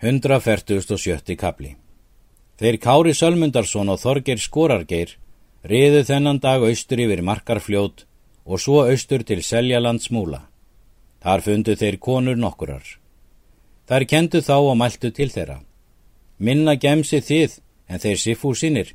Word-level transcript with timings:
147. 0.00 1.34
kapli 1.34 1.72
Þeir 2.54 2.76
Kári 2.78 3.14
Sölmundarsson 3.18 3.88
og 3.90 3.98
Þorger 3.98 4.38
Skorargeir 4.38 5.16
riðu 5.66 6.04
þennan 6.06 6.38
dag 6.38 6.62
austur 6.62 7.02
yfir 7.02 7.24
markarfljót 7.26 8.04
og 8.46 8.62
svo 8.62 8.84
austur 8.84 9.24
til 9.26 9.42
Seljalands 9.42 10.12
múla. 10.14 10.44
Þar 11.18 11.42
fundu 11.42 11.74
þeir 11.74 11.98
konur 11.98 12.38
nokkurar. 12.38 12.86
Þar 13.90 14.06
kendu 14.06 14.38
þá 14.38 14.54
og 14.60 14.78
mæltu 14.78 15.10
til 15.10 15.34
þeirra. 15.34 15.58
Minna 16.38 16.78
gemsi 16.78 17.18
þið 17.18 17.58
en 17.90 17.98
þeir 17.98 18.22
siffú 18.22 18.54
sinir, 18.54 18.94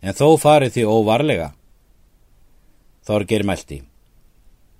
en 0.00 0.16
þó 0.16 0.32
farið 0.40 0.78
þið 0.78 0.92
óvarlega. 0.96 1.52
Þorger 3.04 3.44
mælti. 3.44 3.82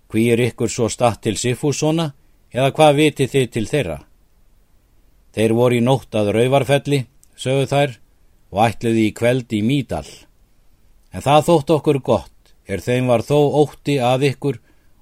Hví 0.09 0.31
er 0.33 0.49
ykkur 0.49 0.73
svo 0.73 0.89
statt 0.89 1.21
til 1.21 1.37
siffú 1.37 1.77
svona, 1.77 2.15
eða 2.57 2.73
hvað 2.73 3.03
vitið 3.05 3.35
þið 3.37 3.51
til 3.53 3.69
þeirra? 3.69 4.08
Þeir 5.37 5.55
voru 5.57 5.79
í 5.79 5.85
nótt 5.85 6.15
að 6.17 6.33
rauvarfelli, 6.37 7.05
sögðu 7.37 7.69
þær, 7.73 7.93
og 8.53 8.63
ætluði 8.65 9.05
í 9.09 9.15
kveld 9.17 9.53
í 9.53 9.61
Mídal. 9.63 10.07
En 11.13 11.25
það 11.25 11.45
þótt 11.49 11.75
okkur 11.77 12.01
gott, 12.05 12.55
er 12.69 12.81
þeim 12.85 13.09
var 13.09 13.25
þó 13.25 13.39
ótti 13.63 13.99
að 14.01 14.29
ykkur 14.33 14.59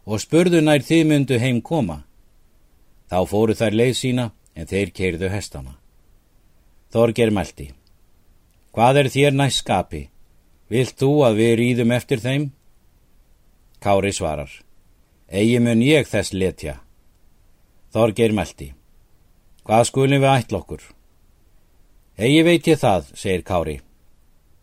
og 0.07 0.23
spurðu 0.23 0.63
nær 0.63 0.85
þið 0.87 1.07
myndu 1.11 1.39
heim 1.43 1.63
koma. 1.63 2.03
Þá 3.11 3.19
fóru 3.31 3.55
þær 3.55 3.79
leið 3.81 3.97
sína, 3.99 4.31
en 4.55 4.67
þeir 4.67 4.93
keirðu 4.95 5.31
hestana. 5.31 5.77
Þorger 6.95 7.33
meldi. 7.35 7.71
Hvað 8.75 9.03
er 9.03 9.11
þér 9.13 9.35
næst 9.37 9.63
skapi? 9.63 10.07
Vilt 10.71 10.97
þú 10.99 11.11
að 11.27 11.39
við 11.41 11.53
rýðum 11.61 11.93
eftir 11.95 12.23
þeim? 12.23 12.49
Kári 13.83 14.13
svarar. 14.15 14.51
Egi 15.29 15.59
mun 15.63 15.83
ég 15.83 16.09
þess 16.09 16.35
letja. 16.35 16.81
Þorger 17.95 18.35
meldi. 18.35 18.73
Hvað 19.67 19.89
skulum 19.89 20.23
við 20.23 20.31
ætla 20.31 20.59
okkur? 20.61 20.83
Egi 22.23 22.43
veit 22.47 22.69
ég 22.71 22.79
það, 22.79 23.09
segir 23.19 23.43
Kári. 23.43 23.81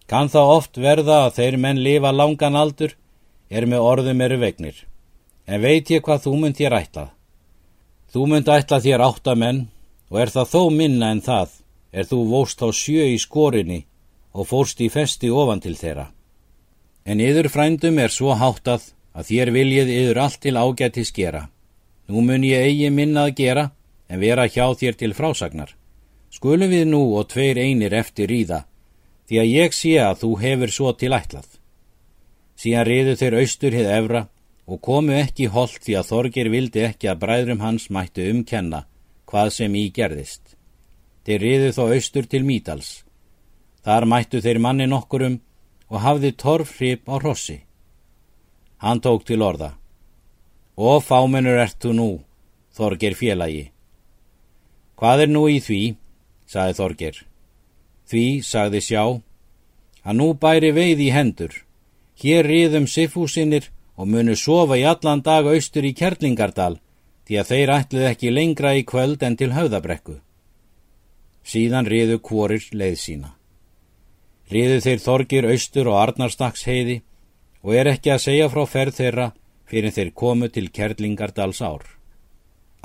Kan 0.08 0.30
þá 0.32 0.40
oft 0.40 0.80
verða 0.80 1.18
að 1.26 1.34
þeir 1.42 1.58
menn 1.60 1.82
lifa 1.84 2.14
langan 2.16 2.56
aldur, 2.56 2.94
er 3.52 3.68
með 3.68 3.84
orðum 3.84 4.24
eru 4.24 4.38
vegnir. 4.40 4.78
En 5.44 5.60
veit 5.60 5.92
ég 5.92 6.06
hvað 6.06 6.24
þú 6.24 6.34
mynd 6.40 6.56
þér 6.56 6.78
ætla? 6.80 7.06
Þú 8.16 8.30
mynd 8.32 8.54
ætla 8.56 8.80
þér 8.80 9.04
átta 9.10 9.36
menn 9.36 9.62
og 10.08 10.22
er 10.24 10.32
það 10.32 10.52
þó 10.54 10.62
minna 10.72 11.12
en 11.12 11.22
það, 11.28 11.52
er 11.92 12.08
þú 12.08 12.24
vóst 12.32 12.64
á 12.64 12.70
sjö 12.72 13.04
í 13.12 13.20
skorinni 13.20 13.84
og 14.32 14.48
fórst 14.48 14.80
í 14.80 14.88
festi 14.88 15.28
ofan 15.28 15.60
til 15.60 15.76
þeirra. 15.76 16.08
En 17.04 17.20
yður 17.20 17.52
frændum 17.52 18.00
er 18.00 18.16
svo 18.16 18.40
háttað 18.40 18.94
að 19.12 19.34
þér 19.34 19.52
viljið 19.60 19.96
yður 20.00 20.24
allt 20.30 20.40
til 20.48 20.56
ágætti 20.56 21.04
skera. 21.04 21.50
Nú 22.08 22.24
mun 22.24 22.48
ég 22.48 22.72
eigi 22.72 22.88
minna 22.90 23.28
að 23.28 23.36
gera, 23.44 23.72
en 24.10 24.20
vera 24.20 24.48
hjá 24.48 24.66
þér 24.80 25.00
til 25.00 25.16
frásagnar. 25.18 25.74
Skulum 26.34 26.72
við 26.72 26.88
nú 26.90 27.04
og 27.18 27.30
tveir 27.30 27.60
einir 27.62 27.94
eftir 27.94 28.32
ríða, 28.32 28.64
því 29.28 29.40
að 29.40 29.52
ég 29.54 29.76
sé 29.76 29.98
að 30.02 30.20
þú 30.24 30.32
hefur 30.42 30.74
svo 30.74 30.94
til 30.98 31.14
ætlað. 31.14 31.50
Síðan 32.58 32.88
riðu 32.88 33.14
þeir 33.20 33.38
austur 33.42 33.76
hið 33.76 33.90
evra 33.92 34.28
og 34.66 34.82
komu 34.82 35.16
ekki 35.18 35.50
holdt 35.52 35.82
því 35.84 35.98
að 36.00 36.10
Þorgir 36.10 36.50
vildi 36.54 36.84
ekki 36.88 37.10
að 37.12 37.22
bræðrum 37.24 37.64
hans 37.64 37.90
mættu 37.92 38.30
umkenna 38.32 38.86
hvað 39.28 39.50
sem 39.58 39.76
í 39.76 39.88
gerðist. 39.90 40.56
Þeir 41.26 41.42
riðu 41.42 41.72
þó 41.76 41.84
austur 41.96 42.28
til 42.30 42.44
Mítals. 42.46 43.04
Þar 43.84 44.06
mættu 44.08 44.42
þeir 44.44 44.60
manni 44.64 44.88
nokkurum 44.88 45.40
og 45.90 46.04
hafði 46.06 46.32
torf 46.38 46.78
hrip 46.78 47.10
á 47.10 47.18
hrossi. 47.18 47.64
Hann 48.78 49.02
tók 49.02 49.26
til 49.26 49.42
orða. 49.42 49.74
Og 50.78 51.04
fámennur 51.04 51.60
ert 51.60 51.80
þú 51.82 51.94
nú, 51.98 52.10
Þorgir 52.74 53.18
félagi. 53.18 53.73
Hvað 55.04 55.22
er 55.26 55.32
nú 55.36 55.42
í 55.52 55.58
því, 55.60 55.82
saði 56.48 56.76
Þorger. 56.78 57.18
Því, 58.08 58.22
sagði 58.48 58.80
sjá, 58.86 59.02
að 60.00 60.16
nú 60.16 60.28
bæri 60.40 60.70
veið 60.72 61.02
í 61.04 61.10
hendur. 61.12 61.58
Hér 62.24 62.48
riðum 62.48 62.88
siffúsinnir 62.88 63.68
og 64.00 64.08
munu 64.08 64.38
sofa 64.40 64.80
í 64.80 64.86
allan 64.88 65.20
dag 65.20 65.50
austur 65.52 65.84
í 65.84 65.92
Kjerlingardal 65.92 66.78
því 67.28 67.42
að 67.42 67.52
þeir 67.52 67.74
ætlið 67.76 68.08
ekki 68.14 68.32
lengra 68.32 68.74
í 68.80 68.88
kvöld 68.88 69.28
en 69.28 69.36
til 69.36 69.52
höfðabrekku. 69.52 70.22
Síðan 71.44 71.92
riðu 71.92 72.22
kvorir 72.24 72.72
leið 72.72 73.00
sína. 73.04 73.36
Riðu 74.56 74.82
þeir 74.88 75.04
Þorgir 75.04 75.52
austur 75.52 75.92
og 75.92 76.00
Arnarstaks 76.00 76.64
heiði 76.64 77.02
og 77.60 77.76
er 77.76 77.92
ekki 77.98 78.16
að 78.16 78.28
segja 78.32 78.52
frá 78.56 78.64
ferð 78.72 79.02
þeirra 79.04 79.32
fyrir 79.68 79.92
þeir 79.92 80.16
komu 80.16 80.48
til 80.48 80.72
Kjerlingardals 80.72 81.60
ár. 81.60 81.84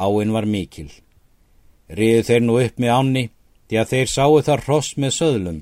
Áinn 0.03 0.35
var 0.35 0.51
mikil. 0.51 0.91
Riðu 1.89 2.25
þeir 2.29 2.43
nú 2.45 2.59
upp 2.61 2.79
með 2.79 2.95
ánni, 2.95 3.25
því 3.69 3.81
að 3.81 3.91
þeir 3.93 4.11
sáu 4.13 4.41
þar 4.45 4.65
hross 4.67 4.97
með 4.97 5.15
söðlum. 5.17 5.61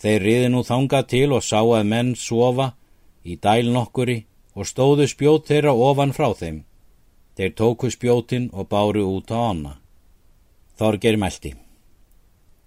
Þeir 0.00 0.22
riðu 0.24 0.48
nú 0.50 0.62
þanga 0.66 1.02
til 1.06 1.28
og 1.36 1.44
sá 1.44 1.60
að 1.60 1.86
menn 1.86 2.14
sofa 2.16 2.72
í 3.22 3.36
dæl 3.36 3.70
nokkuri 3.70 4.24
og 4.56 4.66
stóðu 4.66 5.06
spjót 5.10 5.46
þeirra 5.50 5.74
ofan 5.76 6.14
frá 6.16 6.30
þeim. 6.34 6.62
Þeir 7.36 7.52
tóku 7.56 7.90
spjótin 7.92 8.50
og 8.52 8.68
báru 8.68 9.04
út 9.06 9.30
á 9.30 9.38
ána. 9.52 9.74
Þorger 10.80 11.16
meldi. 11.20 11.54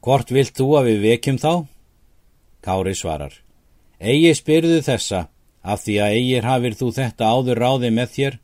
Hvort 0.04 0.32
vilt 0.32 0.56
þú 0.58 0.68
að 0.80 0.90
við 0.92 1.04
vekjum 1.08 1.40
þá? 1.42 1.54
Kári 2.64 2.94
svarar. 2.96 3.34
Egi 4.00 4.34
spyrðu 4.36 4.82
þessa, 4.84 5.28
af 5.64 5.84
því 5.84 5.96
að 6.04 6.16
eigir 6.18 6.48
hafir 6.48 6.76
þú 6.80 6.92
þetta 6.96 7.32
áður 7.32 7.62
ráði 7.64 7.92
með 7.96 8.14
þér, 8.16 8.38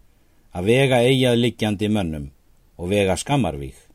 að 0.55 0.71
vega 0.71 1.01
eigað 1.03 1.41
liggjandi 1.43 1.89
mönnum 1.91 2.29
og 2.79 2.91
vega 2.93 3.17
skammarvík. 3.19 3.88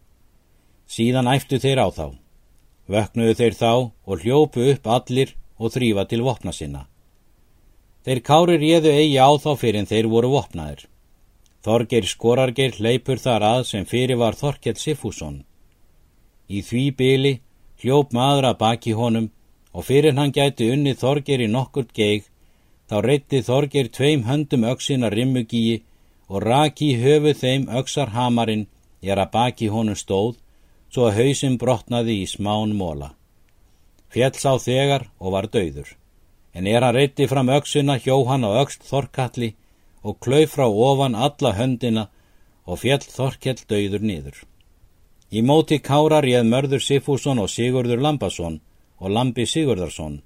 Síðan 0.89 1.31
æftu 1.31 1.59
þeir 1.61 1.81
á 1.81 1.89
þá. 1.91 2.07
Vöknuðu 2.89 3.35
þeir 3.39 3.55
þá 3.57 3.73
og 4.05 4.25
hljópu 4.25 4.67
upp 4.73 4.87
allir 4.87 5.35
og 5.59 5.73
þrýfa 5.73 6.05
til 6.09 6.23
vopna 6.23 6.53
sinna. 6.53 6.87
Þeir 8.05 8.21
kári 8.21 8.59
réðu 8.61 8.91
eigi 8.93 9.17
á 9.17 9.31
þá 9.41 9.51
fyrir 9.57 9.81
en 9.81 9.89
þeir 9.89 10.11
voru 10.13 10.35
vopnaðir. 10.35 10.85
Þorgeir 11.65 12.05
Skorargeir 12.05 12.77
hleypur 12.77 13.17
þar 13.17 13.47
að 13.49 13.63
sem 13.71 13.87
fyrir 13.89 14.21
var 14.21 14.37
Þorkell 14.37 14.77
Sifússon. 14.77 15.39
Í 16.53 16.61
því 16.61 16.85
byli 16.99 17.33
hljóp 17.81 18.13
maður 18.13 18.51
að 18.51 18.61
baki 18.61 18.93
honum 18.93 19.31
og 19.73 19.87
fyrir 19.89 20.19
hann 20.19 20.35
gæti 20.37 20.69
unni 20.75 20.93
Þorgeir 20.93 21.47
í 21.47 21.49
nokkurt 21.49 21.97
geig 21.97 22.29
þá 22.91 23.01
reytti 23.07 23.41
Þorgeir 23.47 23.89
tveim 23.89 24.27
höndum 24.29 24.69
öksina 24.69 25.09
rimmugíi 25.09 25.81
og 26.29 26.45
raki 26.45 26.93
höfu 27.01 27.33
þeim 27.41 27.67
öksarhamarinn 27.81 28.67
er 29.01 29.17
að 29.17 29.33
baki 29.33 29.73
honum 29.73 29.97
stóð 29.97 30.37
svo 30.95 31.09
að 31.09 31.17
hausin 31.19 31.59
brotnaði 31.59 32.21
í 32.23 32.27
smán 32.31 32.77
móla. 32.79 33.11
Fjell 34.15 34.37
sá 34.39 34.53
þegar 34.63 35.09
og 35.19 35.35
var 35.35 35.49
dauður, 35.51 35.89
en 36.55 36.69
er 36.71 36.87
hann 36.87 36.95
reytti 36.95 37.27
fram 37.27 37.51
öksuna 37.51 37.97
hjó 37.99 38.21
hann 38.29 38.47
á 38.47 38.63
ökst 38.63 38.87
Þorkalli 38.87 39.57
og 40.07 40.21
klauf 40.23 40.55
frá 40.55 40.69
ofan 40.71 41.19
alla 41.19 41.55
höndina 41.59 42.05
og 42.65 42.79
fjell 42.85 43.03
Þorkell 43.03 43.67
dauður 43.67 44.07
niður. 44.07 44.37
Í 45.35 45.43
móti 45.43 45.81
kárar 45.83 46.27
ég 46.31 46.47
mörður 46.47 46.85
Sifússon 46.85 47.43
og 47.43 47.51
Sigurður 47.51 47.99
Lambasson 47.99 48.61
og 49.03 49.11
Lambi 49.11 49.49
Sigurðarsson. 49.51 50.21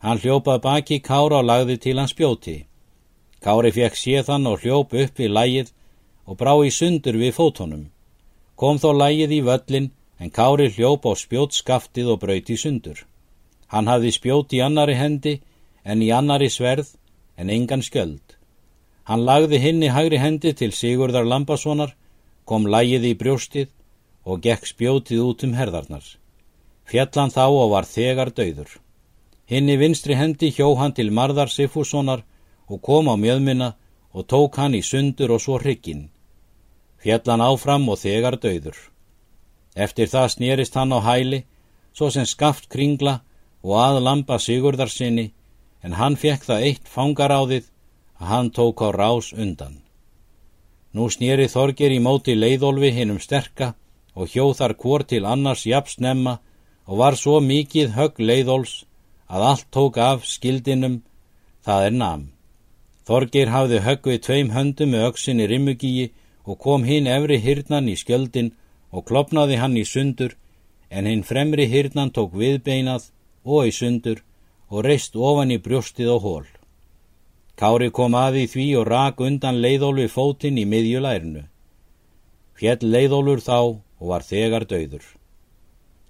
Hann 0.00 0.20
hljópað 0.22 0.62
baki 0.64 1.02
kára 1.04 1.42
og 1.42 1.48
lagði 1.50 1.76
til 1.76 1.98
hans 2.00 2.16
spjóti. 2.16 2.62
Kári 3.44 3.72
fekk 3.76 4.00
séðan 4.00 4.48
og 4.48 4.64
hljóp 4.64 4.96
upp 4.96 5.20
við 5.20 5.34
lægið 5.36 5.74
og 6.24 6.38
brá 6.40 6.54
í 6.64 6.72
sundur 6.72 7.20
við 7.20 7.36
fótonum. 7.36 7.90
Kom 8.56 8.78
þó 8.78 8.92
lægið 8.94 9.32
í 9.34 9.40
völlin 9.48 9.90
en 10.22 10.30
Kári 10.30 10.68
hljóp 10.70 11.06
á 11.10 11.12
spjót 11.18 11.56
skaftið 11.56 12.12
og 12.14 12.20
brauti 12.22 12.56
sundur. 12.56 13.00
Hann 13.66 13.90
hafði 13.90 14.12
spjót 14.14 14.54
í 14.54 14.62
annari 14.62 14.94
hendi 14.94 15.40
en 15.82 16.02
í 16.02 16.12
annari 16.14 16.50
sverð 16.50 16.94
en 17.36 17.50
engan 17.50 17.82
skjöld. 17.82 18.36
Hann 19.04 19.26
lagði 19.26 19.58
hinn 19.58 19.82
í 19.82 19.90
hægri 19.90 20.20
hendi 20.22 20.54
til 20.54 20.70
Sigurðar 20.72 21.26
Lambassonar, 21.26 21.96
kom 22.46 22.66
lægið 22.70 23.10
í 23.10 23.14
brjóstið 23.18 23.68
og 24.24 24.40
gekk 24.46 24.70
spjótið 24.70 25.24
út 25.26 25.44
um 25.44 25.58
herðarnar. 25.58 26.06
Fjallan 26.86 27.34
þá 27.34 27.44
og 27.50 27.70
var 27.74 27.90
þegar 27.90 28.30
döður. 28.30 28.70
Hinn 29.50 29.68
í 29.68 29.76
vinstri 29.76 30.14
hendi 30.14 30.52
hjó 30.54 30.70
hann 30.78 30.94
til 30.96 31.10
Marðar 31.10 31.50
Sifússonar 31.52 32.22
og 32.70 32.80
kom 32.80 33.10
á 33.10 33.18
mjöðmina 33.18 33.74
og 34.14 34.28
tók 34.30 34.56
hann 34.56 34.78
í 34.78 34.82
sundur 34.82 35.34
og 35.34 35.42
svo 35.42 35.58
hrygginn 35.58 36.08
fjallan 37.04 37.44
áfram 37.44 37.84
og 37.92 38.00
þegar 38.00 38.38
döður. 38.40 38.76
Eftir 39.76 40.08
það 40.08 40.32
snýrist 40.34 40.76
hann 40.78 40.94
á 40.96 41.00
hæli, 41.04 41.44
svo 41.92 42.08
sem 42.10 42.26
skaft 42.26 42.70
kringla 42.72 43.20
og 43.62 43.76
aðlamba 43.80 44.38
Sigurðarsinni, 44.40 45.32
en 45.84 45.96
hann 46.00 46.16
fekk 46.16 46.46
það 46.48 46.66
eitt 46.68 46.88
fangaráðið 46.88 47.68
að 48.20 48.30
hann 48.32 48.50
tók 48.56 48.80
á 48.80 48.88
rás 48.94 49.32
undan. 49.36 49.82
Nú 50.94 51.10
snýri 51.10 51.48
Þorger 51.50 51.92
í 51.92 52.00
móti 52.00 52.36
leiðolfi 52.38 52.92
hinnum 52.94 53.20
sterka 53.20 53.74
og 54.14 54.30
hjóðar 54.30 54.76
hvort 54.78 55.10
til 55.10 55.24
annars 55.26 55.66
jafnsnemma 55.66 56.38
og 56.86 57.00
var 57.00 57.18
svo 57.18 57.40
mikið 57.42 57.96
högg 57.98 58.20
leiðols 58.20 58.84
að 59.26 59.48
allt 59.50 59.66
tók 59.74 59.98
af 59.98 60.24
skildinum, 60.28 61.02
það 61.66 61.86
er 61.88 61.96
nam. 61.98 62.22
Þorger 63.04 63.50
hafði 63.50 63.80
högg 63.84 64.06
við 64.08 64.20
tveim 64.24 64.52
höndum 64.54 64.94
með 64.94 65.08
auksinni 65.08 65.48
rimmugíi 65.50 66.12
og 66.44 66.58
kom 66.58 66.84
hinn 66.84 67.06
efri 67.08 67.38
hyrnan 67.40 67.88
í 67.88 67.96
skjöldin 67.96 68.52
og 68.92 69.06
klopnaði 69.08 69.56
hann 69.60 69.76
í 69.76 69.84
sundur, 69.88 70.36
en 70.90 71.06
hinn 71.10 71.24
fremri 71.26 71.66
hyrnan 71.72 72.12
tók 72.14 72.36
viðbeinað 72.40 73.10
og 73.44 73.70
í 73.70 73.72
sundur 73.72 74.20
og 74.68 74.84
reist 74.86 75.16
ofan 75.16 75.52
í 75.54 75.58
brjóstið 75.64 76.12
og 76.16 76.20
hól. 76.26 76.46
Kári 77.56 77.90
kom 77.94 78.14
að 78.18 78.40
í 78.42 78.46
því 78.50 78.66
og 78.80 78.88
rak 78.90 79.20
undan 79.22 79.60
leiðólu 79.62 80.06
fótinn 80.10 80.58
í 80.58 80.64
miðjulærinu. 80.66 81.44
Fjell 82.58 82.82
leiðólur 82.82 83.42
þá 83.42 83.58
og 83.58 84.06
var 84.10 84.22
þegar 84.26 84.66
döður. 84.70 85.04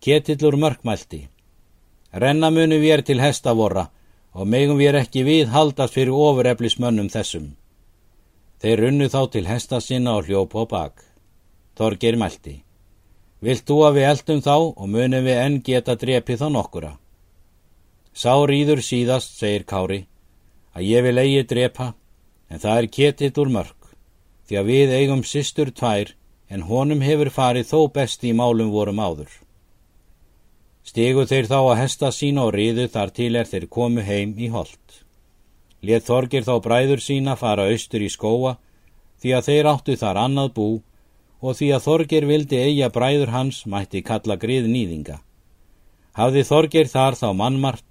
Ketillur 0.00 0.56
mörkmælti. 0.60 1.26
Renna 2.12 2.50
muni 2.50 2.78
við 2.80 2.96
er 2.96 3.02
til 3.02 3.20
hestavorra 3.20 3.88
og 4.34 4.48
megum 4.48 4.80
við 4.80 4.98
ekki 5.00 5.24
við 5.24 5.52
haldast 5.54 5.94
fyrir 5.94 6.16
ofureflismönnum 6.16 7.10
þessum. 7.12 7.54
Þeir 8.64 8.80
runnu 8.80 9.10
þá 9.12 9.18
til 9.28 9.44
hesta 9.44 9.76
sinna 9.84 10.14
og 10.16 10.24
hljópa 10.24 10.62
á 10.64 10.64
bak. 10.64 11.02
Þorgir 11.76 12.16
mælti. 12.16 12.62
Vilt 13.44 13.66
þú 13.68 13.76
að 13.84 13.98
við 13.98 14.06
eldum 14.08 14.40
þá 14.40 14.54
og 14.56 14.86
munum 14.88 15.26
við 15.28 15.40
enn 15.42 15.58
geta 15.66 15.98
drepið 16.00 16.38
þá 16.40 16.46
nokkura? 16.54 16.92
Sá 18.16 18.32
rýður 18.48 18.80
síðast, 18.80 19.36
segir 19.36 19.66
Kári, 19.68 20.00
að 20.72 20.88
ég 20.88 21.04
vil 21.04 21.20
eigi 21.20 21.44
drepa, 21.50 21.90
en 22.48 22.64
það 22.64 22.80
er 22.80 22.90
ketitt 22.96 23.42
úr 23.44 23.52
mörg, 23.52 23.92
því 24.48 24.60
að 24.62 24.72
við 24.72 24.96
eigum 24.96 25.28
systur 25.28 25.68
tvær, 25.68 26.16
en 26.48 26.64
honum 26.64 27.04
hefur 27.04 27.34
farið 27.36 27.68
þó 27.68 27.92
besti 27.92 28.32
í 28.32 28.38
málum 28.40 28.72
vorum 28.72 29.04
áður. 29.04 29.28
Stegu 30.88 31.28
þeir 31.28 31.52
þá 31.52 31.58
að 31.60 31.80
hesta 31.82 32.14
sína 32.16 32.48
og 32.48 32.56
riðu 32.56 32.88
þar 32.88 33.12
til 33.12 33.34
er 33.36 33.44
þeir 33.44 33.68
komu 33.68 34.08
heim 34.08 34.38
í 34.40 34.48
hold. 34.48 35.03
Leð 35.84 36.06
Þorgir 36.08 36.44
þá 36.46 36.54
bræður 36.64 37.02
sína 37.04 37.36
fara 37.36 37.66
austur 37.68 38.02
í 38.04 38.08
skóa, 38.12 38.56
því 39.20 39.32
að 39.36 39.46
þeir 39.48 39.68
áttu 39.68 39.96
þar 40.00 40.20
annað 40.24 40.52
bú 40.56 40.68
og 41.44 41.56
því 41.58 41.70
að 41.76 41.84
Þorger 41.84 42.26
vildi 42.28 42.60
eiga 42.60 42.88
bræður 42.92 43.32
hans 43.34 43.64
mætti 43.68 44.00
kalla 44.04 44.36
grið 44.40 44.68
nýðinga. 44.72 45.18
Hafði 46.16 46.44
Þorger 46.48 46.88
þar 46.88 47.18
þá 47.20 47.26
mannmart, 47.36 47.84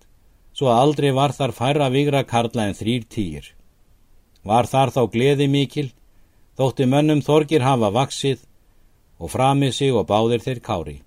svo 0.57 0.71
að 0.71 0.79
aldrei 0.85 1.11
var 1.13 1.33
þar 1.37 1.53
færra 1.53 1.89
vigra 1.93 2.23
karla 2.25 2.69
en 2.69 2.77
þrýr 2.77 3.05
týr. 3.13 3.51
Var 4.43 4.69
þar 4.69 4.93
þá 4.95 5.01
gleði 5.13 5.47
mikil, 5.51 5.89
þótti 6.57 6.87
mönnum 6.89 7.21
Þorger 7.21 7.65
hafa 7.65 7.91
vaksið 7.93 8.41
og 9.19 9.31
framið 9.33 9.75
sig 9.77 9.93
og 9.93 10.07
báðir 10.09 10.41
þeir 10.45 10.63
kári. 10.65 10.97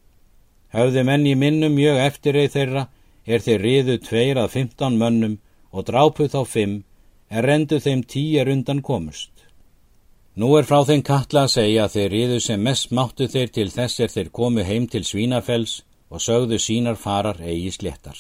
Höfði 0.75 1.03
menn 1.09 1.27
í 1.27 1.35
minnum 1.38 1.75
mjög 1.75 1.99
eftirreið 2.05 2.55
þeirra 2.55 2.87
er 3.27 3.43
þeir 3.43 3.62
riðu 3.67 3.99
tveir 4.06 4.38
að 4.38 4.53
fymtan 4.55 4.99
mönnum 5.00 5.38
og 5.76 5.84
drápuð 5.88 6.32
þá 6.32 6.43
fimm 6.49 6.76
en 7.28 7.44
rendu 7.44 7.78
þeim 7.82 8.05
tíjar 8.08 8.49
undan 8.49 8.81
komust. 8.82 9.32
Nú 10.37 10.52
er 10.56 10.69
frá 10.69 10.82
þeim 10.88 11.02
kalla 11.05 11.44
að 11.44 11.52
segja 11.55 11.84
að 11.84 11.94
þeir 11.96 12.11
riðu 12.12 12.40
sem 12.44 12.62
mest 12.62 12.90
máttu 12.96 13.28
þeir 13.28 13.52
til 13.52 13.69
þess 13.73 14.00
er 14.05 14.12
þeir 14.12 14.32
komu 14.38 14.64
heim 14.64 14.88
til 14.88 15.05
Svínafells 15.05 15.82
og 16.12 16.20
sögðu 16.20 16.58
sínar 16.61 16.99
farar 17.00 17.40
eigi 17.40 17.73
sléttar. 17.73 18.19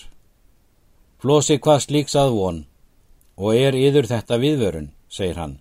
Flósi 1.20 1.58
hvað 1.58 1.84
slíks 1.84 2.16
að 2.16 2.32
von 2.36 2.62
og 3.36 3.52
er 3.54 3.76
yður 3.76 4.08
þetta 4.08 4.40
viðvörun, 4.40 4.88
segir 5.08 5.40
hann, 5.40 5.58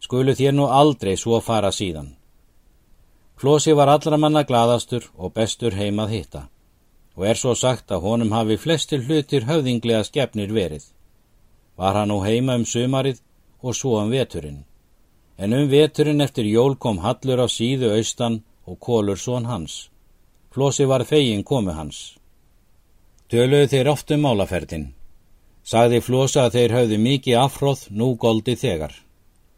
skulu 0.00 0.34
þér 0.36 0.56
nú 0.56 0.68
aldrei 0.68 1.16
svo 1.16 1.40
fara 1.40 1.72
síðan. 1.72 2.12
Flósi 3.36 3.72
var 3.76 3.88
allra 3.92 4.16
manna 4.16 4.44
gladastur 4.48 5.08
og 5.16 5.32
bestur 5.36 5.76
heimað 5.76 6.12
hitta 6.16 6.46
og 7.16 7.24
er 7.24 7.38
svo 7.40 7.54
sagt 7.56 7.92
að 7.92 8.04
honum 8.04 8.32
hafi 8.36 8.58
flestir 8.60 9.00
hlutir 9.08 9.46
höfðinglega 9.48 10.04
skefnir 10.04 10.52
verið. 10.52 10.84
Var 11.76 11.94
hann 11.94 12.08
nú 12.08 12.22
heima 12.24 12.56
um 12.56 12.64
sumarið 12.64 13.20
og 13.62 13.74
svo 13.74 13.98
um 14.00 14.10
veturinn 14.10 14.64
en 15.38 15.52
um 15.52 15.68
veturinn 15.68 16.20
eftir 16.20 16.44
jól 16.48 16.76
kom 16.76 16.98
Hallur 17.04 17.44
á 17.44 17.46
síðu 17.48 17.92
austan 17.96 18.42
og 18.66 18.78
Kólur 18.80 19.18
són 19.20 19.44
hans. 19.44 19.90
Flósi 20.50 20.86
var 20.88 21.04
fegin 21.04 21.44
komu 21.44 21.72
hans. 21.76 22.16
Töluðu 23.28 23.68
þeir 23.68 23.90
oft 23.92 24.10
um 24.10 24.24
málaferðin. 24.24 24.86
Sagði 25.62 26.00
Flósa 26.00 26.46
að 26.46 26.56
þeir 26.56 26.74
höfðu 26.76 26.98
mikið 27.02 27.38
afhróð 27.42 27.86
nú 27.90 28.14
goldi 28.16 28.56
þegar. 28.56 28.94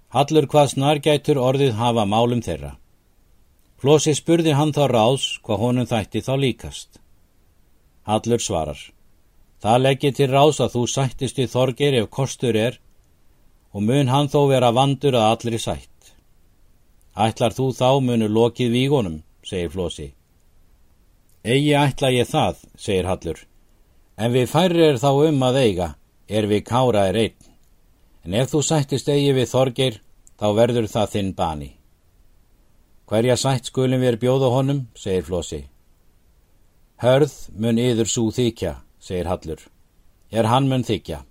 Hallur 0.09 0.49
hvað 0.49 0.73
snargætur 0.73 1.39
orðið 1.39 1.75
hafa 1.79 2.05
málum 2.05 2.43
þeirra. 2.43 2.75
Flósi 3.79 4.15
spurði 4.17 4.57
hann 4.59 4.73
þá 4.75 4.85
ráðs 4.91 5.27
hvað 5.45 5.63
honum 5.63 5.87
þætti 5.87 6.25
þá 6.27 6.35
líkast. 6.43 6.99
Hallur 8.09 8.43
svarar. 8.43 8.81
Það 9.63 9.81
leggir 9.83 10.15
til 10.15 10.29
ráðs 10.31 10.61
að 10.63 10.75
þú 10.77 10.83
sættist 10.93 11.39
í 11.43 11.47
þorgir 11.51 11.97
ef 12.03 12.11
kostur 12.15 12.57
er 12.57 12.79
og 13.75 13.83
mun 13.83 14.09
hann 14.09 14.31
þó 14.31 14.47
vera 14.51 14.71
vandur 14.73 15.17
að 15.19 15.31
allri 15.33 15.59
sætt. 15.59 16.13
Ætlar 17.19 17.55
þú 17.57 17.73
þá 17.75 17.91
munu 18.03 18.29
lokið 18.31 18.71
vígunum, 18.73 19.23
segir 19.43 19.73
Flósi. 19.75 20.13
Egi 21.43 21.75
ætla 21.75 22.11
ég 22.15 22.29
það, 22.31 22.63
segir 22.79 23.09
Hallur, 23.11 23.41
en 24.19 24.33
við 24.35 24.51
færri 24.51 24.85
er 24.87 25.01
þá 25.03 25.11
um 25.29 25.43
að 25.47 25.59
eiga, 25.63 25.89
er 26.29 26.47
við 26.51 26.65
kára 26.67 27.09
er 27.11 27.19
einn, 27.25 27.51
en 28.25 28.35
ef 28.35 28.53
þú 28.53 28.63
sættist 28.63 29.11
eigi 29.11 29.35
við 29.35 29.51
þorgir, 29.51 30.01
þá 30.39 30.47
verður 30.55 30.89
það 30.91 31.13
þinn 31.15 31.35
bani. 31.35 31.71
Hverja 33.09 33.39
sætt 33.41 33.71
skulum 33.71 34.03
við 34.05 34.19
bjóða 34.23 34.51
honum, 34.53 34.85
segir 34.95 35.27
Flósi. 35.27 35.63
Hörð 37.03 37.35
mun 37.55 37.79
yður 37.79 38.11
svo 38.11 38.29
þykja, 38.35 38.75
segir 39.09 39.33
Hallur, 39.33 39.65
er 40.31 40.53
hann 40.53 40.69
mun 40.69 40.85
þykja 40.85 41.23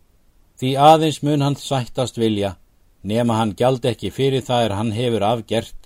því 0.58 0.74
aðeins 0.82 1.22
mun 1.22 1.44
hann 1.46 1.56
sættast 1.62 2.18
vilja, 2.18 2.56
nema 3.04 3.38
hann 3.38 3.54
gjald 3.58 3.86
ekki 3.86 4.10
fyrir 4.14 4.46
það 4.46 4.66
er 4.66 4.76
hann 4.80 4.92
hefur 4.96 5.26
afgert, 5.26 5.78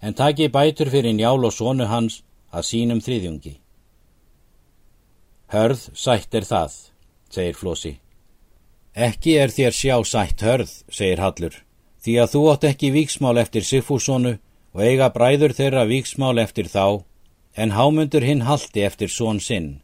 en 0.00 0.14
taki 0.14 0.48
bætur 0.48 0.90
fyrir 0.92 1.14
njál 1.16 1.42
og 1.42 1.54
sónu 1.54 1.88
hans 1.90 2.22
að 2.54 2.68
sínum 2.70 3.02
þriðjungi. 3.02 3.56
Hörð 5.50 5.88
sætt 5.94 6.34
er 6.34 6.46
það, 6.46 6.74
segir 7.30 7.58
Flósi. 7.58 7.96
Ekki 8.94 9.36
er 9.42 9.52
þér 9.52 9.74
sjá 9.74 9.96
sætt 10.06 10.42
hörð, 10.46 10.70
segir 10.88 11.22
Hallur, 11.22 11.58
því 12.02 12.14
að 12.22 12.32
þú 12.34 12.42
átt 12.52 12.68
ekki 12.70 12.92
víksmál 12.94 13.36
eftir 13.42 13.66
Sifúsónu 13.66 14.36
og 14.76 14.82
eiga 14.82 15.10
bræður 15.10 15.54
þeirra 15.56 15.84
víksmál 15.90 16.38
eftir 16.38 16.70
þá, 16.70 17.02
en 17.56 17.74
hámundur 17.74 18.22
hinn 18.22 18.46
haldi 18.46 18.86
eftir 18.86 19.10
són 19.10 19.42
sinn. 19.42 19.80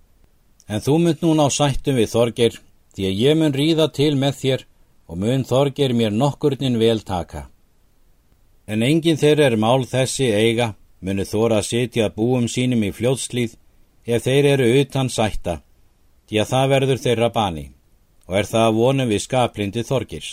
En 0.69 0.81
þú 0.81 0.99
mynd 1.03 1.25
núna 1.25 1.47
á 1.47 1.51
sættum 1.51 1.99
við 1.99 2.13
Þorgeir 2.13 2.61
því 2.95 3.09
að 3.09 3.19
ég 3.25 3.39
mun 3.39 3.57
ríða 3.57 3.89
til 3.93 4.13
með 4.21 4.37
þér 4.43 4.65
og 5.09 5.19
mun 5.19 5.45
þorgir 5.45 5.93
mér 5.97 6.13
nokkurnin 6.13 6.79
vel 6.81 7.01
taka. 7.05 7.49
En 8.67 8.83
enginn 8.83 9.19
þeirra 9.21 9.51
er 9.51 9.57
mál 9.61 9.85
þessi 9.89 10.31
eiga, 10.33 10.75
munu 11.01 11.25
þóra 11.27 11.59
að 11.61 11.69
sitja 11.69 12.13
búum 12.17 12.47
sínum 12.49 12.85
í 12.87 12.93
fljótslíð 12.95 13.57
ef 14.07 14.25
þeir 14.25 14.49
eru 14.55 14.69
utan 14.81 15.11
sætta, 15.11 15.61
því 16.29 16.41
að 16.43 16.51
það 16.53 16.71
verður 16.75 17.03
þeirra 17.05 17.29
bani, 17.35 17.67
og 18.29 18.39
er 18.39 18.49
það 18.49 18.77
vonum 18.79 19.11
við 19.11 19.25
skaplindi 19.27 19.85
þorgirs. 19.89 20.33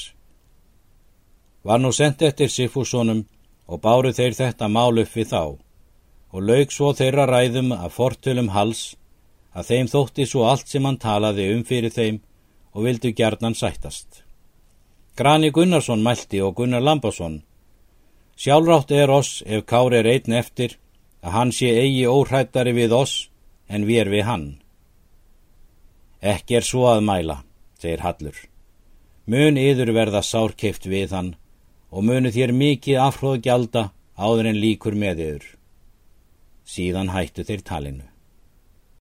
Var 1.64 1.82
nú 1.82 1.92
sendt 1.92 2.22
eftir 2.24 2.50
Sifúsonum 2.54 3.26
og 3.68 3.82
báru 3.84 4.14
þeir 4.16 4.38
þetta 4.38 4.70
mál 4.72 5.02
upp 5.02 5.16
við 5.16 5.34
þá, 5.34 5.44
og 6.32 6.40
laug 6.46 6.72
svo 6.72 6.94
þeirra 6.94 7.26
ræðum 7.28 7.74
að 7.76 7.92
fortölum 7.98 8.54
hals, 8.56 8.96
að 9.60 9.70
þeim 9.70 9.92
þótti 9.92 10.26
svo 10.30 10.46
allt 10.48 10.72
sem 10.72 10.86
hann 10.88 11.00
talaði 11.02 11.50
um 11.56 11.64
fyrir 11.68 11.92
þeim 11.92 12.20
og 12.74 12.86
vildu 12.86 13.12
gjarnan 13.16 13.58
sættast. 13.58 14.24
Grani 15.20 15.52
Gunnarsson 15.52 16.04
mælti 16.04 16.40
og 16.42 16.56
Gunnar 16.56 16.84
Lambásson. 16.86 17.42
Sjálfrátt 18.40 18.92
er 18.96 19.12
oss 19.12 19.42
ef 19.46 19.66
Kári 19.68 20.00
er 20.00 20.08
einn 20.08 20.38
eftir 20.40 20.78
að 21.20 21.36
hann 21.36 21.52
sé 21.52 21.74
eigi 21.76 22.06
óhrættari 22.08 22.72
við 22.78 22.96
oss 22.96 23.16
en 23.68 23.84
við 23.90 24.06
er 24.06 24.12
við 24.14 24.26
hann. 24.30 24.48
Ekki 26.22 26.60
er 26.60 26.68
svo 26.68 26.88
að 26.92 27.04
mæla, 27.10 27.42
segir 27.80 28.04
Hallur. 28.04 28.38
Mun 29.28 29.60
yður 29.60 29.92
verða 29.96 30.24
sárkeift 30.24 30.88
við 30.88 31.16
hann 31.16 31.34
og 31.92 32.06
munu 32.06 32.32
þér 32.32 32.54
mikið 32.56 33.02
afhróð 33.04 33.42
gjalda 33.46 33.90
áður 34.16 34.52
en 34.52 34.62
líkur 34.64 34.96
með 34.96 35.24
yður. 35.26 35.46
Síðan 36.70 37.12
hættu 37.12 37.44
þeir 37.44 37.66
talinu. 37.66 38.09